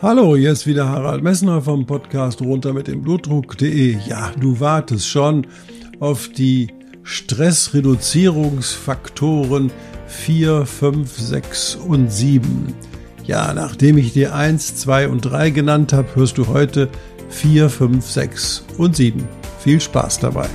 [0.00, 3.96] Hallo, hier ist wieder Harald Messner vom Podcast runter mit dem Blutdruck.de.
[4.06, 5.44] Ja, du wartest schon
[5.98, 6.68] auf die
[7.02, 9.72] Stressreduzierungsfaktoren
[10.06, 12.72] 4, 5, 6 und 7.
[13.24, 16.88] Ja, nachdem ich dir 1, 2 und 3 genannt habe, hörst du heute
[17.30, 19.26] 4, 5, 6 und 7.
[19.58, 20.46] Viel Spaß dabei.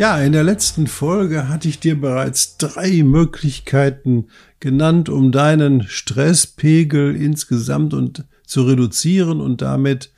[0.00, 4.28] Ja, in der letzten Folge hatte ich dir bereits drei Möglichkeiten
[4.58, 10.10] genannt, um deinen Stresspegel insgesamt und zu reduzieren und damit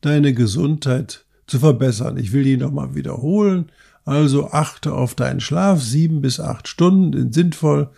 [0.00, 2.16] deine Gesundheit zu verbessern.
[2.16, 3.70] Ich will die nochmal wiederholen.
[4.06, 7.90] Also achte auf deinen Schlaf, sieben bis acht Stunden sind sinnvoll.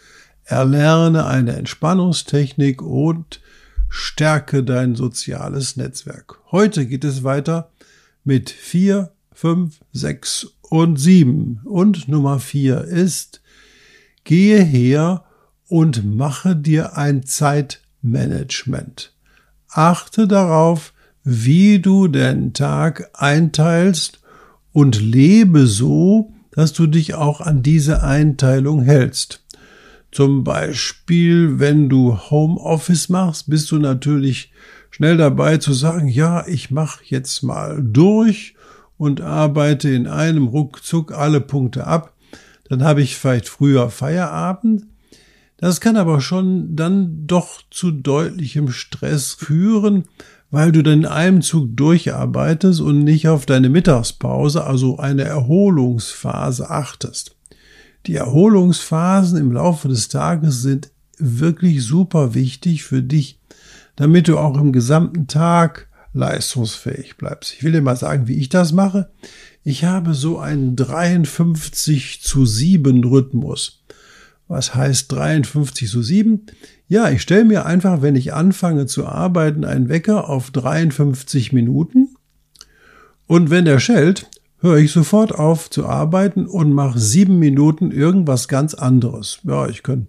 [0.43, 3.41] Erlerne eine Entspannungstechnik und
[3.89, 6.41] stärke dein soziales Netzwerk.
[6.51, 7.71] Heute geht es weiter
[8.25, 11.61] mit vier, fünf, sechs und sieben.
[11.63, 13.41] Und Nummer vier ist,
[14.25, 15.27] gehe her
[15.69, 19.15] und mache dir ein Zeitmanagement.
[19.69, 24.19] Achte darauf, wie du den Tag einteilst
[24.73, 29.45] und lebe so, dass du dich auch an diese Einteilung hältst.
[30.11, 34.51] Zum Beispiel, wenn du Homeoffice machst, bist du natürlich
[34.91, 38.57] schnell dabei zu sagen, ja, ich mache jetzt mal durch
[38.99, 42.13] und arbeite in einem Ruckzuck alle Punkte ab.
[42.69, 44.85] Dann habe ich vielleicht früher Feierabend.
[45.57, 50.05] Das kann aber schon dann doch zu deutlichem Stress führen,
[50.51, 56.71] weil du dann in einem Zug durcharbeitest und nicht auf deine Mittagspause, also eine Erholungsphase
[56.71, 57.37] achtest.
[58.07, 63.41] Die Erholungsphasen im Laufe des Tages sind wirklich super wichtig für dich,
[63.97, 67.55] damit du auch im gesamten Tag leistungsfähig bleibst.
[67.55, 69.11] Ich will dir mal sagen, wie ich das mache.
[69.63, 73.85] Ich habe so einen 53 zu 7 Rhythmus.
[74.47, 76.47] Was heißt 53 zu 7?
[76.89, 82.15] Ja, ich stelle mir einfach, wenn ich anfange zu arbeiten, einen Wecker auf 53 Minuten.
[83.27, 84.31] Und wenn der schellt,
[84.61, 89.41] höre ich sofort auf zu arbeiten und mache sieben Minuten irgendwas ganz anderes.
[89.45, 90.09] Ja, ich könnte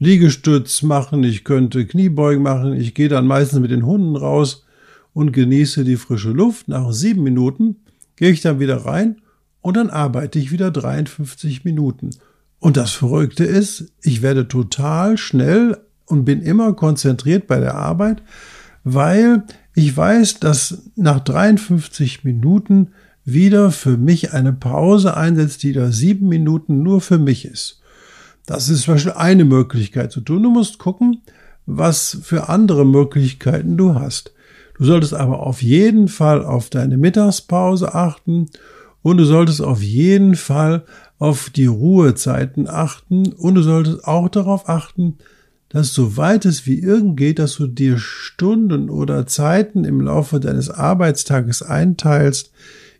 [0.00, 4.64] Liegestütz machen, ich könnte Kniebeugen machen, ich gehe dann meistens mit den Hunden raus
[5.12, 6.68] und genieße die frische Luft.
[6.68, 7.76] Nach sieben Minuten
[8.16, 9.16] gehe ich dann wieder rein
[9.60, 12.10] und dann arbeite ich wieder 53 Minuten.
[12.58, 18.22] Und das Verrückte ist, ich werde total schnell und bin immer konzentriert bei der Arbeit,
[18.84, 19.44] weil
[19.74, 22.88] ich weiß, dass nach 53 Minuten
[23.24, 27.80] wieder für mich eine Pause einsetzt, die da sieben Minuten nur für mich ist.
[28.46, 30.42] Das ist zum Beispiel eine Möglichkeit zu tun.
[30.42, 31.22] Du musst gucken,
[31.66, 34.32] was für andere Möglichkeiten du hast.
[34.80, 38.46] Du solltest aber auf jeden Fall auf deine Mittagspause achten
[39.02, 40.86] und du solltest auf jeden Fall
[41.18, 45.18] auf die Ruhezeiten achten und du solltest auch darauf achten,
[45.68, 50.40] dass so weit es wie irgend geht, dass du dir Stunden oder Zeiten im Laufe
[50.40, 52.50] deines Arbeitstages einteilst,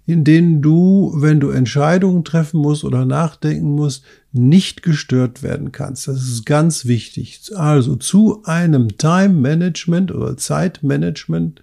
[0.04, 6.06] in denen du, wenn du Entscheidungen treffen musst oder nachdenken musst, nicht gestört werden kannst.
[6.06, 7.50] Das ist ganz wichtig.
[7.54, 11.62] Also zu einem Time Management oder Zeitmanagement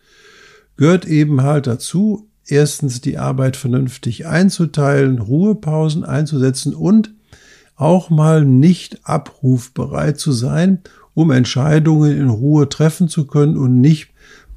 [0.75, 7.13] gehört eben halt dazu, erstens die Arbeit vernünftig einzuteilen, Ruhepausen einzusetzen und
[7.75, 10.79] auch mal nicht abrufbereit zu sein,
[11.13, 14.09] um Entscheidungen in Ruhe treffen zu können und nicht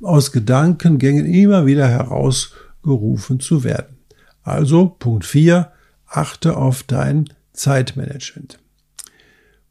[0.03, 3.99] aus Gedankengängen immer wieder herausgerufen zu werden.
[4.43, 5.71] Also Punkt 4,
[6.07, 7.29] achte auf dein
[7.61, 8.59] Zeitmanagement.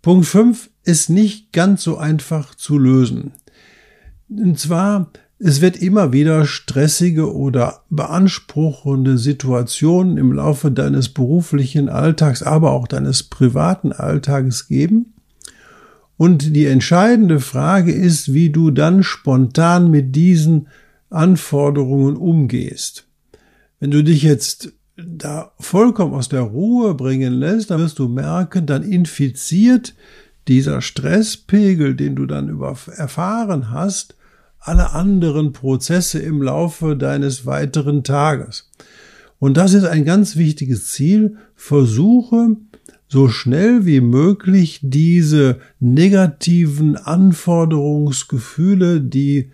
[0.01, 3.33] Punkt 5 ist nicht ganz so einfach zu lösen.
[4.29, 5.11] Und zwar
[5.41, 12.89] es wird immer wieder stressige oder beanspruchende Situationen im Laufe deines beruflichen Alltags, aber auch
[12.89, 15.13] deines privaten Alltages geben.
[16.17, 20.67] Und die entscheidende Frage ist, wie du dann spontan mit diesen
[21.09, 23.07] Anforderungen umgehst.
[23.79, 24.73] Wenn du dich jetzt
[25.05, 29.93] da vollkommen aus der Ruhe bringen lässt, dann wirst du merken, dann infiziert
[30.47, 34.15] dieser Stresspegel, den du dann über erfahren hast,
[34.59, 38.69] alle anderen Prozesse im Laufe deines weiteren Tages.
[39.39, 41.37] Und das ist ein ganz wichtiges Ziel.
[41.55, 42.57] Versuche
[43.07, 49.51] so schnell wie möglich diese negativen Anforderungsgefühle, die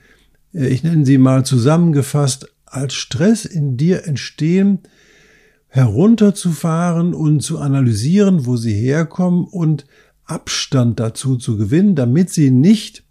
[0.56, 4.80] äh, ich nenne sie mal zusammengefasst, als Stress in dir entstehen,
[5.75, 9.86] herunterzufahren und zu analysieren, wo sie herkommen und
[10.24, 13.04] Abstand dazu zu gewinnen, damit sie nicht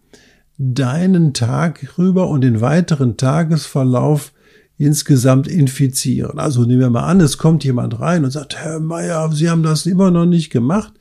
[0.57, 4.33] deinen Tag rüber und den weiteren Tagesverlauf
[4.79, 6.39] insgesamt infizieren.
[6.39, 9.63] Also nehmen wir mal an, es kommt jemand rein und sagt, Herr Meier, Sie haben
[9.63, 10.95] das immer noch nicht gemacht.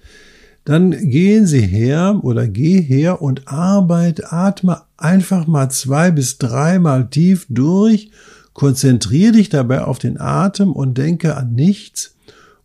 [0.65, 7.10] Dann gehen Sie her oder geh her und arbeite, atme einfach mal zwei bis dreimal
[7.10, 8.12] tief durch,
[8.53, 12.13] konzentriere dich dabei auf den Atem und denke an nichts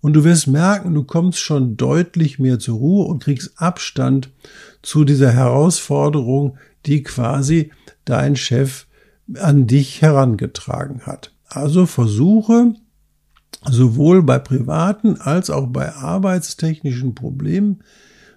[0.01, 4.31] und du wirst merken, du kommst schon deutlich mehr zur Ruhe und kriegst Abstand
[4.83, 6.57] zu dieser Herausforderung,
[6.87, 7.73] die quasi
[8.05, 8.87] dein Chef
[9.35, 11.33] an dich herangetragen hat.
[11.49, 12.75] Also versuche
[13.69, 17.83] sowohl bei privaten als auch bei arbeitstechnischen Problemen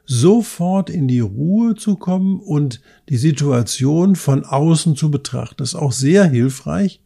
[0.05, 5.57] sofort in die Ruhe zu kommen und die Situation von außen zu betrachten.
[5.59, 7.01] Das ist auch sehr hilfreich,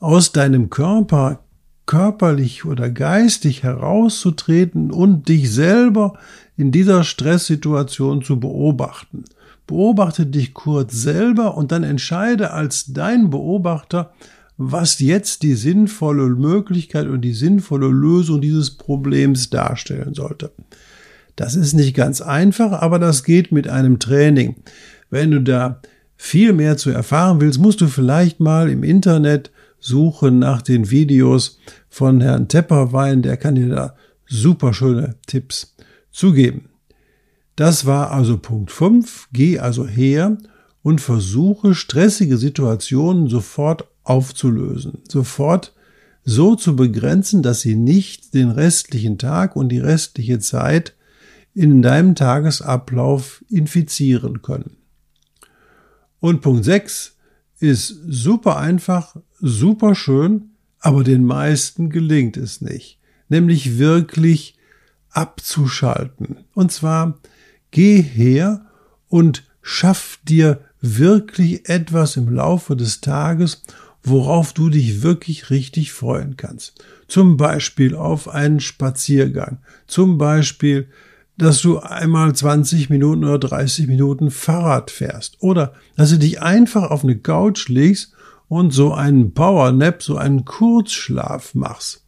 [0.00, 1.40] aus deinem Körper
[1.88, 6.12] körperlich oder geistig herauszutreten und dich selber
[6.56, 9.24] in dieser Stresssituation zu beobachten.
[9.66, 14.12] Beobachte dich kurz selber und dann entscheide als dein Beobachter,
[14.58, 20.52] was jetzt die sinnvolle Möglichkeit und die sinnvolle Lösung dieses Problems darstellen sollte.
[21.36, 24.56] Das ist nicht ganz einfach, aber das geht mit einem Training.
[25.08, 25.80] Wenn du da
[26.16, 31.58] viel mehr zu erfahren willst, musst du vielleicht mal im Internet suchen nach den Videos
[31.88, 33.96] von Herrn Tepperwein, der kann dir da
[34.26, 35.76] super schöne Tipps
[36.10, 36.68] zugeben.
[37.56, 39.28] Das war also Punkt 5.
[39.32, 40.38] Geh also her
[40.82, 45.74] und versuche stressige Situationen sofort aufzulösen, sofort
[46.24, 50.94] so zu begrenzen, dass sie nicht den restlichen Tag und die restliche Zeit
[51.54, 54.76] in deinem Tagesablauf infizieren können.
[56.20, 57.16] Und Punkt 6
[57.60, 60.50] ist super einfach, super schön,
[60.80, 62.98] aber den meisten gelingt es nicht,
[63.28, 64.56] nämlich wirklich
[65.10, 66.44] abzuschalten.
[66.54, 67.18] Und zwar
[67.70, 68.66] geh her
[69.08, 73.62] und schaff dir wirklich etwas im Laufe des Tages,
[74.02, 76.84] worauf du dich wirklich richtig freuen kannst.
[77.08, 80.88] Zum Beispiel auf einen Spaziergang, zum Beispiel
[81.38, 86.90] dass du einmal 20 Minuten oder 30 Minuten Fahrrad fährst oder dass du dich einfach
[86.90, 88.12] auf eine Couch legst
[88.48, 92.04] und so einen Powernap, so einen Kurzschlaf machst.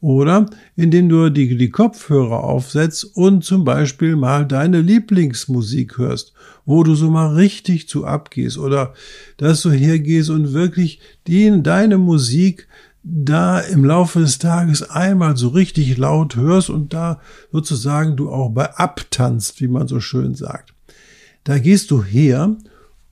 [0.00, 6.32] Oder indem du die, die Kopfhörer aufsetzt und zum Beispiel mal deine Lieblingsmusik hörst,
[6.66, 8.58] wo du so mal richtig zu abgehst.
[8.58, 8.94] Oder
[9.36, 10.98] dass du hergehst und wirklich
[11.28, 12.66] die, deine Musik
[13.04, 17.20] da im Laufe des Tages einmal so richtig laut hörst und da
[17.52, 20.74] sozusagen du auch bei abtanzt, wie man so schön sagt.
[21.44, 22.56] Da gehst du her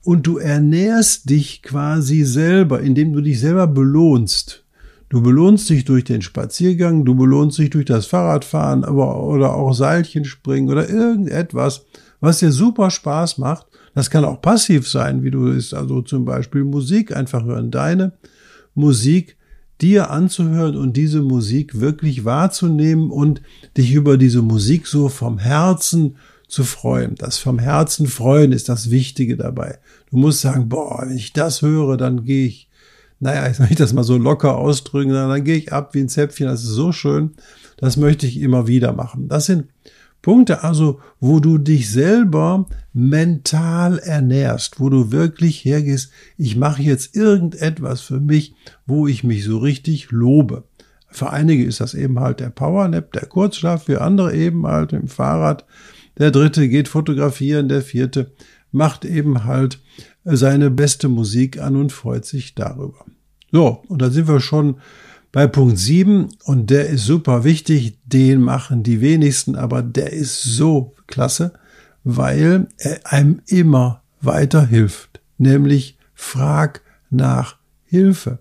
[0.03, 4.63] und du ernährst dich quasi selber, indem du dich selber belohnst.
[5.09, 9.73] Du belohnst dich durch den Spaziergang, du belohnst dich durch das Fahrradfahren, aber oder auch
[9.73, 11.85] Seilchen springen oder irgendetwas,
[12.21, 13.67] was dir super Spaß macht.
[13.93, 17.71] Das kann auch passiv sein, wie du es also zum Beispiel Musik einfach hören.
[17.71, 18.13] Deine
[18.73, 19.35] Musik
[19.81, 23.41] dir anzuhören und diese Musik wirklich wahrzunehmen und
[23.75, 26.15] dich über diese Musik so vom Herzen
[26.51, 27.15] zu freuen.
[27.15, 29.79] Das vom Herzen freuen ist das Wichtige dabei.
[30.09, 32.69] Du musst sagen, boah, wenn ich das höre, dann gehe ich,
[33.19, 36.09] naja, ich soll ich das mal so locker ausdrücken, dann gehe ich ab wie ein
[36.09, 36.47] Zäpfchen.
[36.47, 37.31] Das ist so schön.
[37.77, 39.29] Das möchte ich immer wieder machen.
[39.29, 39.67] Das sind
[40.21, 47.15] Punkte also, wo du dich selber mental ernährst, wo du wirklich hergehst, ich mache jetzt
[47.15, 48.53] irgendetwas für mich,
[48.85, 50.65] wo ich mich so richtig lobe.
[51.07, 55.07] Für einige ist das eben halt der Powernap, der Kurzschlaf, für andere eben halt im
[55.07, 55.65] Fahrrad.
[56.17, 58.31] Der dritte geht fotografieren, der vierte
[58.71, 59.79] macht eben halt
[60.23, 63.05] seine beste Musik an und freut sich darüber.
[63.51, 64.77] So, und da sind wir schon
[65.31, 70.43] bei Punkt 7, und der ist super wichtig, den machen die wenigsten, aber der ist
[70.43, 71.53] so klasse,
[72.03, 75.21] weil er einem immer weiter hilft.
[75.37, 78.39] Nämlich frag nach Hilfe.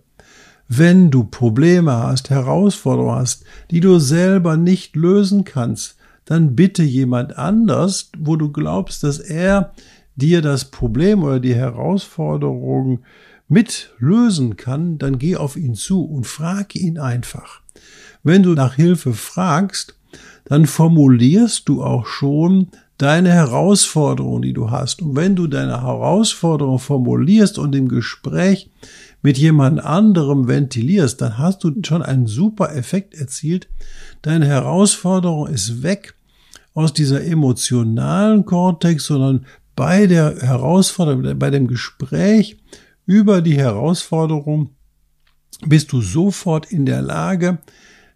[0.69, 5.97] Wenn du Probleme hast, Herausforderungen hast, die du selber nicht lösen kannst,
[6.31, 9.73] dann bitte jemand anders, wo du glaubst, dass er
[10.15, 13.01] dir das Problem oder die Herausforderung
[13.49, 17.63] mit lösen kann, dann geh auf ihn zu und frag ihn einfach.
[18.23, 19.99] Wenn du nach Hilfe fragst,
[20.45, 25.03] dann formulierst du auch schon deine Herausforderung, die du hast.
[25.03, 28.71] Und wenn du deine Herausforderung formulierst und im Gespräch
[29.21, 33.69] mit jemand anderem ventilierst, dann hast du schon einen super Effekt erzielt.
[34.23, 36.15] Deine Herausforderung ist weg
[36.75, 39.47] aus dieser emotionalen Kortex, sondern
[39.77, 42.59] bei der Herausforderung, bei dem Gespräch
[43.07, 44.71] über die Herausforderung
[45.67, 47.59] bist du sofort in der Lage,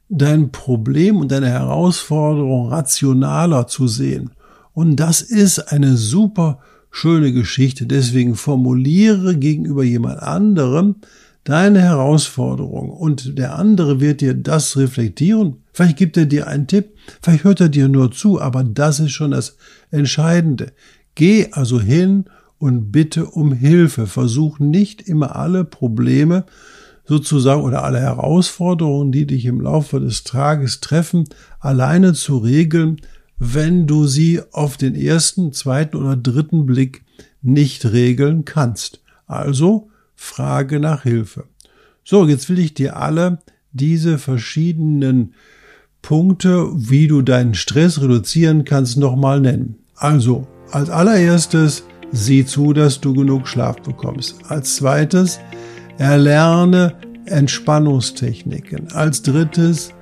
[0.08, 4.30] dein Problem und deine Herausforderung rationaler zu sehen.
[4.72, 7.86] Und das ist eine super schöne Geschichte.
[7.86, 10.96] Deswegen formuliere gegenüber jemand anderem
[11.42, 15.63] deine Herausforderung und der andere wird dir das reflektieren.
[15.74, 19.10] Vielleicht gibt er dir einen Tipp, vielleicht hört er dir nur zu, aber das ist
[19.10, 19.56] schon das
[19.90, 20.72] Entscheidende.
[21.16, 22.26] Geh also hin
[22.58, 24.06] und bitte um Hilfe.
[24.06, 26.44] Versuch nicht immer alle Probleme
[27.04, 31.24] sozusagen oder alle Herausforderungen, die dich im Laufe des Tages treffen,
[31.58, 33.00] alleine zu regeln,
[33.38, 37.02] wenn du sie auf den ersten, zweiten oder dritten Blick
[37.42, 39.02] nicht regeln kannst.
[39.26, 41.46] Also frage nach Hilfe.
[42.04, 43.38] So, jetzt will ich dir alle
[43.72, 45.34] diese verschiedenen
[46.04, 49.76] Punkte, wie du deinen Stress reduzieren kannst, nochmal nennen.
[49.96, 54.36] Also, als allererstes, sieh zu, dass du genug Schlaf bekommst.
[54.48, 55.40] Als zweites,
[55.96, 56.92] erlerne
[57.24, 58.92] Entspannungstechniken.
[58.92, 59.94] Als drittes,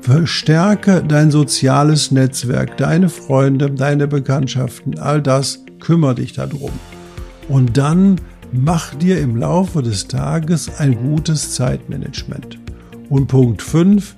[0.00, 6.72] verstärke dein soziales Netzwerk, deine Freunde, deine Bekanntschaften, all das, kümmere dich darum.
[7.50, 8.18] Und dann
[8.50, 12.58] mach dir im Laufe des Tages ein gutes Zeitmanagement.
[13.10, 14.14] Und Punkt 5,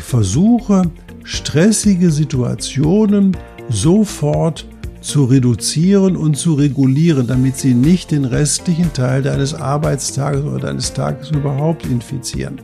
[0.00, 0.82] versuche
[1.24, 3.36] stressige Situationen
[3.68, 4.66] sofort
[5.00, 10.92] zu reduzieren und zu regulieren, damit sie nicht den restlichen Teil deines Arbeitstages oder deines
[10.92, 12.60] Tages überhaupt infizieren.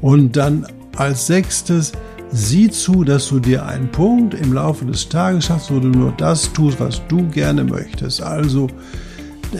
[0.00, 1.92] Und dann als sechstes,
[2.32, 6.12] sieh zu, dass du dir einen Punkt im Laufe des Tages schaffst, wo du nur
[6.16, 8.22] das tust, was du gerne möchtest.
[8.22, 8.68] Also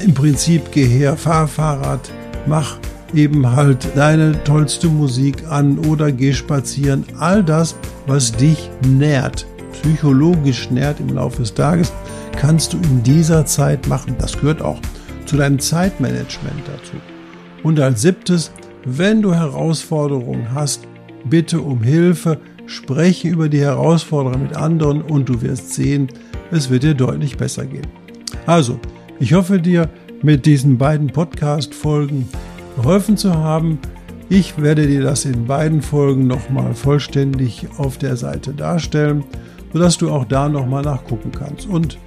[0.05, 2.11] im Prinzip geh her, fahr Fahrrad,
[2.47, 2.79] mach
[3.15, 7.05] eben halt deine tollste Musik an oder geh spazieren.
[7.19, 7.75] All das,
[8.07, 11.93] was dich nährt psychologisch nährt im Laufe des Tages,
[12.37, 14.15] kannst du in dieser Zeit machen.
[14.19, 14.79] Das gehört auch
[15.27, 16.97] zu deinem Zeitmanagement dazu.
[17.63, 18.51] Und als siebtes,
[18.85, 20.87] wenn du Herausforderungen hast,
[21.25, 26.09] bitte um Hilfe, spreche über die Herausforderungen mit anderen und du wirst sehen,
[26.51, 27.87] es wird dir deutlich besser gehen.
[28.47, 28.79] Also,
[29.19, 29.89] ich hoffe dir
[30.23, 32.29] mit diesen beiden Podcast-Folgen
[32.77, 33.79] geholfen zu haben.
[34.29, 39.25] Ich werde dir das in beiden Folgen nochmal vollständig auf der Seite darstellen
[39.73, 41.67] sodass du auch da nochmal nachgucken kannst.
[41.67, 41.99] Und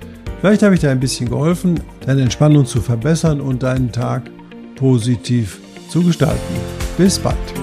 [0.41, 4.29] vielleicht habe ich dir ein bisschen geholfen, deine Entspannung zu verbessern und deinen Tag
[4.75, 6.55] positiv zu gestalten.
[6.97, 7.62] Bis bald.